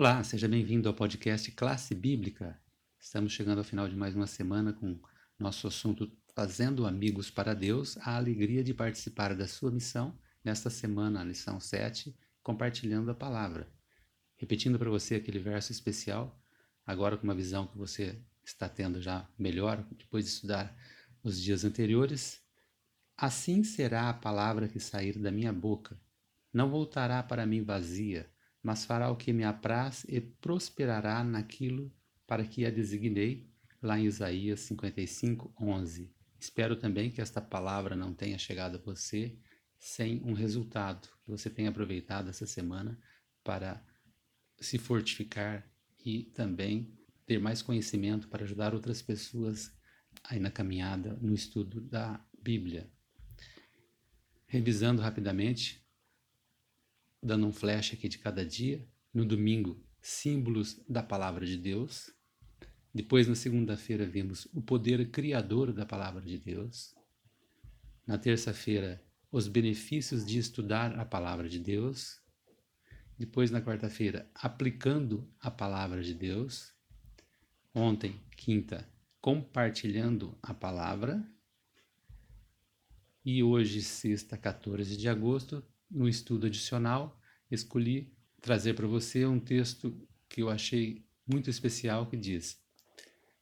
[0.00, 2.58] Olá, seja bem-vindo ao podcast Classe Bíblica.
[2.98, 4.98] Estamos chegando ao final de mais uma semana com
[5.38, 11.20] nosso assunto Fazendo Amigos para Deus, a alegria de participar da sua missão nesta semana,
[11.20, 13.70] a lição 7, compartilhando a palavra.
[14.38, 16.42] Repetindo para você aquele verso especial,
[16.86, 20.74] agora com uma visão que você está tendo já melhor, depois de estudar
[21.22, 22.40] os dias anteriores.
[23.18, 26.00] Assim será a palavra que sair da minha boca.
[26.50, 28.30] Não voltará para mim vazia,
[28.62, 31.92] mas fará o que me apraz e prosperará naquilo
[32.26, 33.50] para que a designei,
[33.82, 36.14] lá em Isaías 55, 11.
[36.38, 39.38] Espero também que esta palavra não tenha chegado a você
[39.78, 42.98] sem um resultado, que você tenha aproveitado essa semana
[43.42, 43.82] para
[44.60, 45.66] se fortificar
[46.04, 46.94] e também
[47.26, 49.72] ter mais conhecimento para ajudar outras pessoas
[50.24, 52.90] aí na caminhada no estudo da Bíblia.
[54.46, 55.86] Revisando rapidamente,
[57.22, 58.86] dando um flash aqui de cada dia.
[59.12, 62.10] No domingo, símbolos da palavra de Deus.
[62.92, 66.94] Depois, na segunda-feira, vimos o poder criador da palavra de Deus.
[68.06, 72.20] Na terça-feira, os benefícios de estudar a palavra de Deus.
[73.16, 76.74] Depois, na quarta-feira, aplicando a palavra de Deus.
[77.72, 78.88] Ontem, quinta,
[79.20, 81.24] compartilhando a palavra.
[83.24, 90.06] E hoje, sexta, 14 de agosto, no estudo adicional, escolhi trazer para você um texto
[90.28, 92.62] que eu achei muito especial que diz: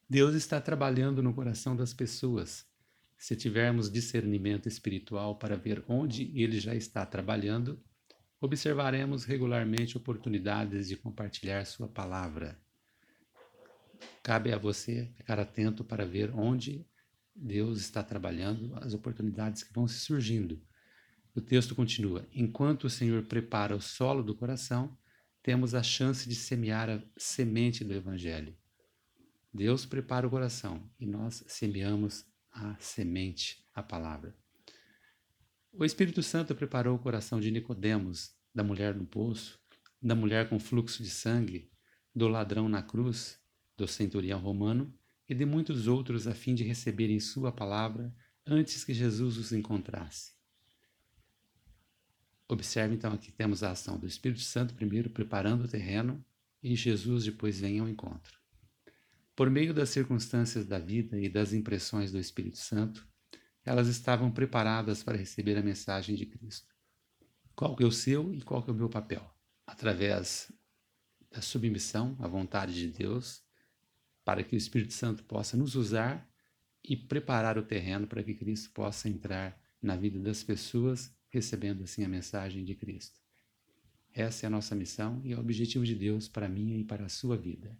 [0.09, 2.67] Deus está trabalhando no coração das pessoas.
[3.17, 7.83] Se tivermos discernimento espiritual para ver onde ele já está trabalhando,
[8.41, 12.61] observaremos regularmente oportunidades de compartilhar sua palavra.
[14.23, 16.87] Cabe a você ficar atento para ver onde
[17.35, 20.63] Deus está trabalhando, as oportunidades que vão se surgindo.
[21.39, 24.99] O texto continua: Enquanto o Senhor prepara o solo do coração,
[25.41, 28.57] temos a chance de semear a semente do Evangelho.
[29.55, 34.37] Deus prepara o coração e nós semeamos a semente, a palavra.
[35.73, 39.61] O Espírito Santo preparou o coração de Nicodemos, da mulher no poço,
[40.03, 41.71] da mulher com fluxo de sangue,
[42.13, 43.39] do ladrão na cruz,
[43.77, 44.93] do centurião romano
[45.29, 48.13] e de muitos outros a fim de receberem sua palavra
[48.45, 50.37] antes que Jesus os encontrasse.
[52.49, 56.25] Observe então aqui temos a ação do Espírito Santo primeiro preparando o terreno
[56.63, 58.39] e Jesus depois vem ao encontro.
[59.37, 63.07] Por meio das circunstâncias da vida e das impressões do Espírito Santo,
[63.65, 66.75] elas estavam preparadas para receber a mensagem de Cristo.
[67.55, 69.23] Qual é o seu e qual é o meu papel?
[69.67, 70.51] Através
[71.31, 73.43] da submissão à vontade de Deus,
[74.25, 76.27] para que o Espírito Santo possa nos usar
[76.83, 82.05] e preparar o terreno para que Cristo possa entrar na vida das pessoas recebendo assim
[82.05, 83.21] a mensagem de Cristo.
[84.15, 86.85] Essa é a nossa missão e é o objetivo de Deus para a minha e
[86.85, 87.77] para a sua vida.